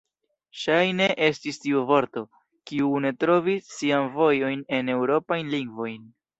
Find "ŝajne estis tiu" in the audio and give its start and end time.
0.61-1.83